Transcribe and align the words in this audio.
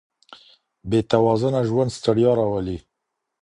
بې 0.89 0.99
توازنه 1.11 1.59
ژوند 1.69 1.91
ستړیا 1.99 2.31
راولي. 2.39 2.77